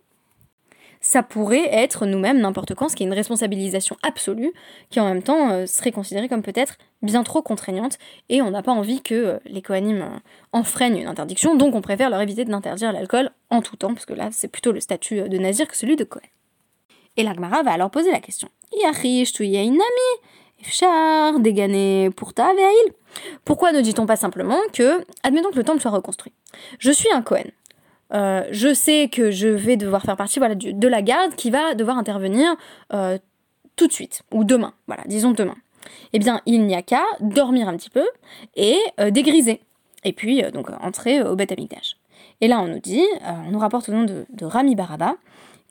ça 1.09 1.23
pourrait 1.23 1.67
être 1.71 2.05
nous-mêmes 2.05 2.39
n'importe 2.39 2.75
quand, 2.75 2.87
ce 2.87 2.95
qui 2.95 3.01
est 3.01 3.07
une 3.07 3.13
responsabilisation 3.13 3.97
absolue, 4.03 4.53
qui 4.91 4.99
en 4.99 5.05
même 5.05 5.23
temps 5.23 5.49
euh, 5.49 5.65
serait 5.65 5.91
considérée 5.91 6.29
comme 6.29 6.43
peut-être 6.43 6.77
bien 7.01 7.23
trop 7.23 7.41
contraignante, 7.41 7.97
et 8.29 8.43
on 8.43 8.51
n'a 8.51 8.61
pas 8.61 8.73
envie 8.73 9.01
que 9.01 9.15
euh, 9.15 9.39
les 9.45 9.63
coanimes 9.63 10.03
euh, 10.03 10.19
enfreignent 10.51 10.99
une 10.99 11.07
interdiction, 11.07 11.55
donc 11.55 11.73
on 11.73 11.81
préfère 11.81 12.11
leur 12.11 12.21
éviter 12.21 12.45
d'interdire 12.45 12.93
l'alcool 12.93 13.31
en 13.49 13.63
tout 13.63 13.75
temps, 13.75 13.91
parce 13.95 14.05
que 14.05 14.13
là 14.13 14.29
c'est 14.31 14.49
plutôt 14.49 14.71
le 14.71 14.79
statut 14.79 15.27
de 15.27 15.37
nazir 15.39 15.67
que 15.67 15.75
celui 15.75 15.95
de 15.95 16.03
Cohen. 16.03 16.21
Et 17.17 17.23
l'Agmara 17.23 17.63
va 17.63 17.71
alors 17.71 17.89
poser 17.89 18.11
la 18.11 18.19
question. 18.19 18.49
dégané 21.39 22.11
pour 22.11 22.35
ta 22.35 22.51
Pourquoi 23.45 23.71
ne 23.71 23.81
dit-on 23.81 24.05
pas 24.05 24.15
simplement 24.15 24.59
que, 24.73 25.03
admettons 25.23 25.49
que 25.49 25.55
le 25.55 25.63
temple 25.63 25.81
soit 25.81 25.89
reconstruit. 25.89 26.33
Je 26.77 26.91
suis 26.91 27.11
un 27.11 27.23
Cohen. 27.23 27.49
Euh, 28.13 28.43
je 28.51 28.73
sais 28.73 29.09
que 29.11 29.31
je 29.31 29.47
vais 29.47 29.77
devoir 29.77 30.01
faire 30.03 30.17
partie 30.17 30.39
de 30.39 30.87
la 30.87 31.01
garde 31.01 31.35
qui 31.35 31.51
va 31.51 31.75
devoir 31.75 31.97
intervenir 31.97 32.55
euh, 32.93 33.17
tout 33.75 33.87
de 33.87 33.93
suite, 33.93 34.23
ou 34.31 34.43
demain, 34.43 34.73
disons 35.05 35.31
demain. 35.31 35.55
Eh 36.13 36.19
bien, 36.19 36.41
il 36.45 36.65
n'y 36.65 36.75
a 36.75 36.81
qu'à 36.81 37.03
dormir 37.21 37.67
un 37.69 37.77
petit 37.77 37.89
peu 37.89 38.05
et 38.55 38.77
euh, 38.99 39.11
dégriser. 39.11 39.61
Et 40.03 40.13
puis, 40.13 40.41
donc, 40.53 40.69
entrer 40.81 41.21
au 41.21 41.35
Beth 41.35 41.51
Amikdash. 41.51 41.97
Et 42.41 42.47
là, 42.47 42.59
on 42.61 42.67
nous 42.67 42.79
dit, 42.79 43.05
on 43.25 43.51
nous 43.51 43.59
rapporte 43.59 43.89
au 43.89 43.91
nom 43.91 44.03
de, 44.03 44.25
de 44.29 44.45
Rami 44.45 44.75
Baraba, 44.75 45.15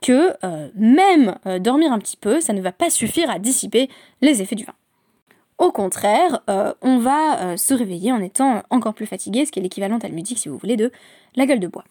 que 0.02 0.34
même 0.74 1.34
dormir 1.60 1.92
un 1.92 1.98
petit 1.98 2.18
peu, 2.18 2.40
ça 2.40 2.52
ne 2.52 2.60
va 2.60 2.72
pas 2.72 2.90
suffire 2.90 3.30
à 3.30 3.38
dissiper 3.38 3.88
les 4.20 4.42
effets 4.42 4.54
du 4.54 4.64
vin. 4.64 4.74
Au 5.56 5.72
contraire, 5.72 6.40
on 6.82 6.98
va 6.98 7.56
se 7.56 7.72
réveiller 7.72 8.12
en 8.12 8.20
étant 8.20 8.62
encore 8.68 8.92
plus 8.92 9.06
fatigué, 9.06 9.46
ce 9.46 9.52
qui 9.52 9.60
est 9.60 9.62
l'équivalent 9.62 9.98
talmudique, 9.98 10.38
si 10.38 10.50
vous 10.50 10.58
voulez, 10.58 10.76
de 10.76 10.92
la 11.36 11.46
gueule 11.46 11.60
de 11.60 11.68
bois. 11.68 11.84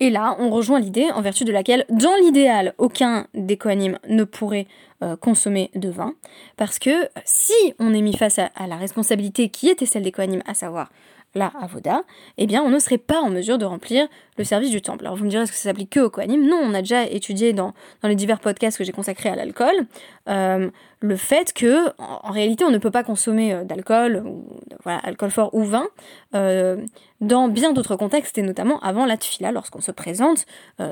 Et 0.00 0.10
là, 0.10 0.36
on 0.38 0.50
rejoint 0.50 0.78
l'idée 0.78 1.10
en 1.12 1.22
vertu 1.22 1.44
de 1.44 1.50
laquelle, 1.50 1.84
dans 1.90 2.14
l'idéal, 2.22 2.74
aucun 2.78 3.26
des 3.34 3.56
coanimes 3.56 3.98
ne 4.08 4.22
pourrait 4.22 4.68
euh, 5.02 5.16
consommer 5.16 5.70
de 5.74 5.88
vin, 5.88 6.14
parce 6.56 6.78
que 6.78 7.08
si 7.24 7.74
on 7.80 7.92
est 7.92 8.02
mis 8.02 8.16
face 8.16 8.38
à, 8.38 8.66
la 8.68 8.76
responsabilité 8.76 9.48
qui 9.48 9.68
était 9.68 9.86
celle 9.86 10.04
des 10.04 10.12
coanimes, 10.12 10.42
à 10.46 10.54
savoir 10.54 10.90
la 11.34 11.52
avoda, 11.60 12.04
eh 12.36 12.46
bien 12.46 12.62
on 12.62 12.70
ne 12.70 12.78
serait 12.78 12.98
pas 12.98 13.20
en 13.20 13.30
mesure 13.30 13.58
de 13.58 13.64
remplir 13.64 14.08
le 14.36 14.44
service 14.44 14.70
du 14.70 14.80
temple. 14.80 15.04
Alors 15.04 15.16
vous 15.16 15.24
me 15.24 15.30
direz, 15.30 15.44
que 15.44 15.50
ça 15.50 15.68
s'applique 15.68 15.90
que 15.90 16.00
au 16.00 16.10
Kohanim? 16.10 16.46
Non, 16.46 16.60
on 16.62 16.74
a 16.74 16.80
déjà 16.80 17.04
étudié 17.04 17.52
dans, 17.52 17.74
les 18.02 18.14
divers 18.14 18.40
podcasts 18.40 18.78
que 18.78 18.84
j'ai 18.84 18.92
consacrés 18.92 19.28
à 19.28 19.36
l'alcool, 19.36 19.86
euh, 20.28 20.70
le 21.00 21.16
fait 21.16 21.52
que 21.52 21.88
en, 21.98 22.30
réalité 22.32 22.64
on 22.64 22.70
ne 22.70 22.78
peut 22.78 22.90
pas 22.90 23.04
consommer 23.04 23.52
euh, 23.52 23.64
d'alcool, 23.64 24.24
voilà, 24.84 24.98
alcool 25.00 25.30
fort 25.30 25.54
ou 25.54 25.64
vin, 25.64 25.86
euh, 26.34 26.84
dans 27.20 27.48
bien 27.48 27.72
d'autres 27.72 27.96
contextes, 27.96 28.38
et 28.38 28.42
notamment 28.42 28.80
avant 28.80 29.04
la 29.04 29.16
tfila, 29.16 29.52
lorsqu'on 29.52 29.80
se 29.80 29.90
présente 29.90 30.46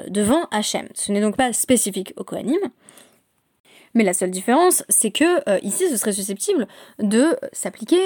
devant 0.09 0.47
Hachem. 0.51 0.89
Ce 0.95 1.13
n'est 1.13 1.21
donc 1.21 1.37
pas 1.37 1.53
spécifique 1.53 2.13
au 2.17 2.25
Kohanim. 2.25 2.59
Mais 3.95 4.03
la 4.03 4.13
seule 4.13 4.33
différence, 4.33 4.85
c'est 4.89 5.13
que 5.13 5.61
ici, 5.65 5.89
ce 5.89 5.97
serait 5.97 6.13
susceptible 6.13 6.67
de 6.99 7.37
s'appliquer 7.53 8.01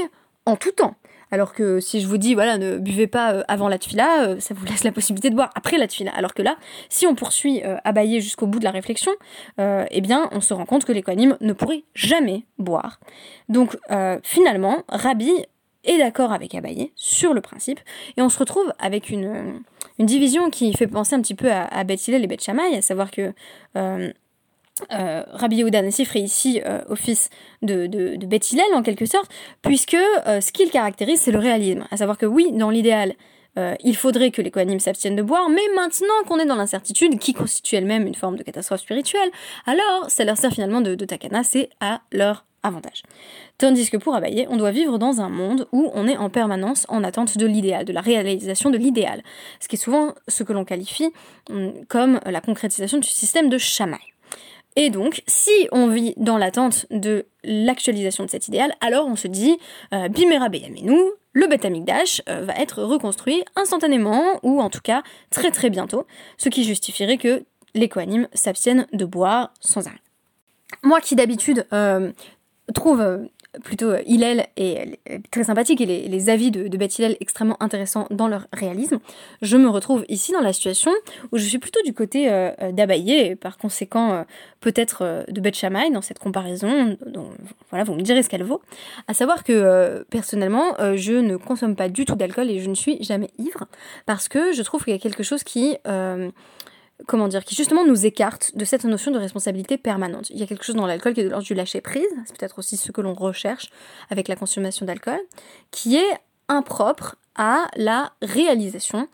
en 0.44 0.56
tout 0.56 0.72
temps. 0.72 0.94
Alors 1.30 1.52
que 1.52 1.80
si 1.80 2.00
je 2.00 2.06
vous 2.06 2.18
dis, 2.18 2.34
voilà, 2.34 2.58
ne 2.58 2.78
buvez 2.78 3.06
pas 3.06 3.34
euh, 3.34 3.42
avant 3.48 3.68
la 3.68 3.78
tfila, 3.78 4.28
euh, 4.28 4.40
ça 4.40 4.54
vous 4.54 4.64
laisse 4.64 4.84
la 4.84 4.92
possibilité 4.92 5.30
de 5.30 5.34
boire 5.34 5.50
après 5.54 5.78
la 5.78 5.86
tfila. 5.86 6.12
Alors 6.14 6.34
que 6.34 6.42
là, 6.42 6.56
si 6.88 7.06
on 7.06 7.14
poursuit 7.14 7.62
euh, 7.64 7.76
Abaye 7.84 8.20
jusqu'au 8.20 8.46
bout 8.46 8.58
de 8.58 8.64
la 8.64 8.70
réflexion, 8.70 9.12
eh 9.58 10.00
bien, 10.00 10.28
on 10.32 10.40
se 10.40 10.54
rend 10.54 10.64
compte 10.64 10.84
que 10.84 10.92
les 10.92 11.02
ne 11.10 11.52
pourraient 11.52 11.84
jamais 11.94 12.44
boire. 12.58 13.00
Donc, 13.48 13.76
finalement, 14.22 14.84
Rabbi 14.88 15.30
est 15.84 15.98
d'accord 15.98 16.32
avec 16.32 16.54
Abaye 16.54 16.92
sur 16.94 17.34
le 17.34 17.40
principe, 17.40 17.80
et 18.16 18.22
on 18.22 18.28
se 18.28 18.38
retrouve 18.38 18.72
avec 18.78 19.10
une, 19.10 19.62
division 19.98 20.50
qui 20.50 20.72
fait 20.72 20.86
penser 20.86 21.14
un 21.14 21.20
petit 21.20 21.34
peu 21.34 21.50
à, 21.50 21.64
à 21.64 21.80
et 21.82 22.26
Beth 22.26 22.48
à 22.48 22.82
savoir 22.82 23.10
que 23.10 23.32
Rabbi 24.88 25.56
Yehuda 25.56 25.82
Nassif 25.82 26.14
ici 26.14 26.60
euh, 26.64 26.80
au 26.88 26.96
fils 26.96 27.30
de, 27.62 27.86
de, 27.86 28.74
en 28.74 28.82
quelque 28.82 29.06
sorte, 29.06 29.30
puisque 29.62 29.94
euh, 29.94 30.40
ce 30.40 30.52
qu'il 30.52 30.70
caractérise 30.70 31.20
c'est 31.20 31.32
le 31.32 31.38
réalisme, 31.38 31.86
à 31.90 31.96
savoir 31.96 32.18
que 32.18 32.26
oui, 32.26 32.52
dans 32.52 32.70
l'idéal, 32.70 33.14
euh, 33.58 33.74
il 33.82 33.96
faudrait 33.96 34.30
que 34.30 34.42
les 34.42 34.50
Kohanim 34.50 34.78
s'abstiennent 34.78 35.16
de 35.16 35.22
boire, 35.22 35.48
mais 35.48 35.62
maintenant 35.74 36.14
qu'on 36.26 36.38
est 36.38 36.46
dans 36.46 36.54
l'incertitude, 36.54 37.18
qui 37.18 37.34
constitue 37.34 37.76
elle-même 37.76 38.06
une 38.06 38.14
forme 38.14 38.36
de 38.36 38.42
catastrophe 38.42 38.80
spirituelle, 38.80 39.30
alors 39.66 40.08
ça 40.08 40.24
leur 40.24 40.36
sert 40.36 40.52
finalement 40.52 40.80
de, 40.80 40.94
de 40.94 41.04
takana, 41.04 41.42
c'est 41.42 41.68
à 41.80 42.00
leur 42.12 42.44
avantage. 42.62 43.02
Tandis 43.58 43.90
que 43.90 43.96
pour 43.96 44.14
Abaye, 44.14 44.46
on 44.50 44.56
doit 44.56 44.70
vivre 44.70 44.98
dans 44.98 45.20
un 45.20 45.30
monde 45.30 45.66
où 45.72 45.90
on 45.94 46.06
est 46.06 46.16
en 46.16 46.30
permanence 46.30 46.86
en 46.88 47.02
attente 47.02 47.38
de 47.38 47.46
l'idéal, 47.46 47.84
de 47.84 47.92
la 47.92 48.02
réalisation 48.02 48.70
de 48.70 48.76
l'idéal, 48.76 49.22
ce 49.60 49.68
qui 49.68 49.76
est 49.76 49.78
souvent 49.78 50.14
ce 50.28 50.42
que 50.42 50.52
l'on 50.52 50.64
qualifie 50.64 51.10
hum, 51.48 51.72
comme 51.88 52.20
la 52.26 52.40
concrétisation 52.40 52.98
du 52.98 53.08
système 53.08 53.48
de 53.48 53.58
Shammai. 53.58 53.98
Et 54.76 54.90
donc, 54.90 55.22
si 55.26 55.68
on 55.72 55.88
vit 55.88 56.14
dans 56.16 56.38
l'attente 56.38 56.86
de 56.90 57.26
l'actualisation 57.42 58.24
de 58.24 58.30
cet 58.30 58.48
idéal, 58.48 58.72
alors 58.80 59.06
on 59.06 59.16
se 59.16 59.26
dit, 59.26 59.58
euh, 59.92 60.08
Bimera 60.08 60.48
Beyamenu, 60.48 60.96
le 61.32 61.46
Beth 61.46 61.64
euh, 61.64 62.44
va 62.44 62.54
être 62.54 62.82
reconstruit 62.82 63.44
instantanément, 63.56 64.38
ou 64.42 64.60
en 64.60 64.70
tout 64.70 64.80
cas 64.80 65.02
très 65.30 65.50
très 65.50 65.70
bientôt, 65.70 66.06
ce 66.38 66.48
qui 66.48 66.64
justifierait 66.64 67.18
que 67.18 67.44
les 67.74 67.88
Kohanim 67.88 68.28
s'abstiennent 68.32 68.86
de 68.92 69.04
boire 69.04 69.52
sans 69.60 69.86
arrêt. 69.86 70.00
Moi 70.82 71.00
qui 71.00 71.16
d'habitude 71.16 71.66
euh, 71.72 72.12
trouve 72.74 73.28
plutôt 73.64 73.90
euh, 73.90 74.02
Hillel 74.06 74.46
est 74.56 74.98
très 75.30 75.44
sympathique 75.44 75.80
et 75.80 75.86
les, 75.86 76.30
avis 76.30 76.50
de, 76.50 76.68
de 76.68 76.76
Beth 76.76 76.98
Hillel 76.98 77.16
extrêmement 77.20 77.60
intéressants 77.60 78.06
dans 78.10 78.28
leur 78.28 78.46
réalisme, 78.52 79.00
je 79.42 79.56
me 79.56 79.68
retrouve 79.68 80.04
ici 80.08 80.32
dans 80.32 80.40
la 80.40 80.52
situation 80.52 80.92
où 81.32 81.38
je 81.38 81.44
suis 81.44 81.58
plutôt 81.58 81.80
du 81.84 81.92
côté 81.92 82.30
euh, 82.30 82.50
euh 82.62 82.90
et 82.90 83.36
par 83.36 83.58
conséquent 83.58 84.12
euh, 84.12 84.22
peut-être 84.60 85.24
de 85.28 85.40
Beth 85.40 85.54
Shammai 85.54 85.90
dans 85.90 86.02
cette 86.02 86.18
comparaison, 86.18 86.96
dont, 87.06 87.30
voilà, 87.70 87.84
vous 87.84 87.94
me 87.94 88.02
direz 88.02 88.22
ce 88.22 88.28
qu'elle 88.28 88.42
vaut, 88.42 88.60
à 89.06 89.14
savoir 89.14 89.44
que 89.44 90.04
personnellement 90.10 90.74
je 90.96 91.12
ne 91.12 91.36
consomme 91.36 91.76
pas 91.76 91.88
du 91.88 92.04
tout 92.04 92.16
d'alcool 92.16 92.50
et 92.50 92.60
je 92.60 92.68
ne 92.68 92.74
suis 92.74 93.02
jamais 93.02 93.30
ivre 93.38 93.66
parce 94.06 94.28
que 94.28 94.52
je 94.52 94.62
trouve 94.62 94.84
qu'il 94.84 94.92
y 94.92 94.96
a 94.96 95.00
quelque 95.00 95.22
chose 95.22 95.44
qui 95.44 95.76
comment 97.06 97.28
dire, 97.28 97.44
qui 97.44 97.54
justement 97.54 97.84
nous 97.84 98.06
écarte 98.06 98.56
de 98.56 98.64
cette 98.64 98.84
notion 98.84 99.10
de 99.10 99.18
responsabilité 99.18 99.78
permanente. 99.78 100.30
Il 100.30 100.38
y 100.38 100.42
a 100.42 100.46
quelque 100.46 100.64
chose 100.64 100.76
dans 100.76 100.86
l'alcool 100.86 101.14
qui 101.14 101.20
est 101.20 101.24
de 101.24 101.28
l'ordre 101.28 101.46
du 101.46 101.54
lâcher 101.54 101.80
prise, 101.80 102.06
c'est 102.26 102.36
peut-être 102.36 102.58
aussi 102.58 102.76
ce 102.76 102.92
que 102.92 103.00
l'on 103.00 103.14
recherche 103.14 103.70
avec 104.10 104.28
la 104.28 104.36
consommation 104.36 104.86
d'alcool, 104.86 105.20
qui 105.70 105.96
est 105.96 106.18
impropre 106.48 107.16
à 107.36 107.68
la 107.76 108.12
réalisation 108.22 109.08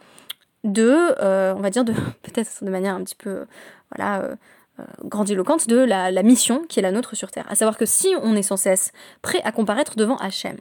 de, 0.65 1.15
euh, 1.23 1.55
on 1.57 1.61
va 1.61 1.71
dire, 1.71 1.85
de 1.85 1.93
peut-être 2.23 2.65
de 2.65 2.71
manière 2.71 2.95
un 2.95 3.05
petit 3.05 3.15
peu, 3.15 3.47
voilà, 3.95 4.21
euh, 4.21 4.37
euh, 4.81 4.85
grandiloquente, 5.05 5.69
de 5.69 5.77
la, 5.77 6.23
mission 6.23 6.65
qui 6.69 6.81
est 6.81 6.83
la 6.83 6.93
nôtre 6.93 7.17
sur 7.17 7.31
Terre. 7.31 7.47
À 7.49 7.55
savoir 7.55 7.79
que 7.79 7.87
si 7.87 8.15
on 8.23 8.35
est 8.37 8.43
sans 8.43 8.57
cesse 8.57 8.93
prêt 9.23 9.41
à 9.45 9.53
comparaître 9.53 9.97
devant 9.97 10.17
Hachem, 10.17 10.57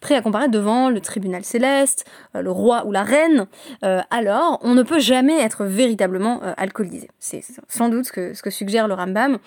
prêt 0.00 0.14
à 0.14 0.22
comparaître 0.22 0.50
devant 0.50 0.90
le 0.90 1.00
tribunal 1.00 1.44
céleste, 1.44 2.04
euh, 2.34 2.42
le 2.42 2.50
roi 2.50 2.86
ou 2.86 2.92
la 2.92 3.02
reine, 3.02 3.46
euh, 3.84 4.00
alors 4.10 4.58
on 4.62 4.74
ne 4.74 4.82
peut 4.82 5.00
jamais 5.00 5.38
être 5.40 5.64
véritablement 5.64 6.40
euh, 6.42 6.52
alcoolisé. 6.56 7.08
C'est 7.18 7.42
sans 7.68 7.88
doute 7.88 8.06
ce 8.06 8.12
que, 8.12 8.34
ce 8.34 8.42
que 8.42 8.50
suggère 8.50 8.88
le 8.88 8.94
Rambam 8.94 9.38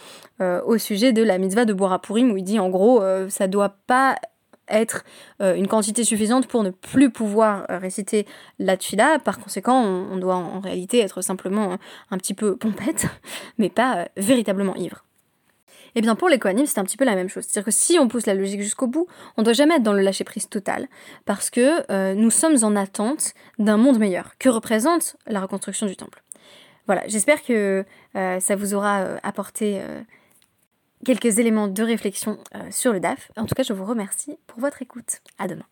au 0.66 0.78
sujet 0.78 1.14
de 1.14 1.24
la 1.24 1.38
mitzvah 1.38 1.64
de 1.64 1.72
boire 1.72 1.94
à 1.94 2.02
Purim, 2.02 2.32
où 2.32 2.38
il 2.38 2.44
dit 2.44 2.60
en 2.60 2.70
gros, 2.70 3.02
ça 3.30 3.48
doit 3.48 3.78
pas 3.88 4.18
être 4.68 5.06
une 5.40 5.68
quantité 5.68 6.04
suffisante 6.04 6.48
pour 6.48 6.64
ne 6.64 6.70
plus 6.70 7.10
pouvoir 7.10 7.66
réciter 7.70 8.26
la 8.60 8.76
tfila. 8.76 9.20
Par 9.20 9.40
conséquent, 9.40 9.82
on, 9.82 10.18
doit 10.18 10.36
en, 10.36 10.60
réalité 10.60 11.00
être 11.00 11.22
simplement 11.22 11.78
un 12.12 12.18
petit 12.18 12.34
peu 12.34 12.58
pompette, 12.58 13.08
mais 13.58 13.70
pas 13.70 14.10
véritablement 14.18 14.76
ivre. 14.76 15.06
Et 15.96 16.00
eh 16.00 16.02
bien 16.02 16.16
pour 16.16 16.28
les 16.28 16.40
Kohanim, 16.40 16.66
c'est 16.66 16.80
un 16.80 16.84
petit 16.84 16.98
peu 16.98 17.06
la 17.06 17.16
même 17.16 17.30
chose. 17.30 17.44
C'est-à-dire 17.44 17.66
que 17.66 17.72
si 17.72 18.00
on 18.00 18.08
pousse 18.08 18.26
la 18.26 18.34
logique 18.34 18.62
jusqu'au 18.62 18.88
bout, 18.88 19.06
on 19.38 19.42
ne 19.42 19.46
doit 19.46 19.54
jamais 19.54 19.76
être 19.76 19.84
dans 19.84 19.94
le 19.94 20.02
lâcher-prise 20.02 20.50
total, 20.50 20.88
parce 21.26 21.52
que 21.52 21.84
euh, 21.92 22.16
nous 22.16 22.32
sommes 22.32 22.58
en 22.64 22.76
attente 22.76 23.34
d'un 23.60 23.78
monde 23.78 24.00
meilleur, 24.00 24.32
que 24.40 24.50
représente 24.50 25.16
la 25.28 25.40
reconstruction 25.40 25.86
du 25.86 25.96
temple? 25.96 26.24
Voilà, 26.88 27.04
j'espère 27.08 27.44
que 27.44 27.86
euh, 28.16 28.40
ça 28.40 28.56
vous 28.56 28.74
aura 28.74 29.02
euh, 29.02 29.18
apporté 29.22 29.82
quelques 31.06 31.38
éléments 31.38 31.68
de 31.68 31.84
réflexion 31.84 32.40
sur 32.72 32.92
le 32.92 33.00
DAF. 33.00 33.32
En 33.38 33.46
tout 33.46 33.56
cas, 33.56 33.64
je 33.64 33.74
vous 33.74 33.86
remercie 33.86 34.38
pour 34.48 34.60
votre 34.62 34.82
écoute. 34.82 35.22
À 35.38 35.48
demain. 35.48 35.66